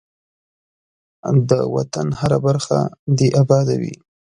[1.49, 2.79] ده وطن هره برخه
[3.17, 3.93] دی اباده وی.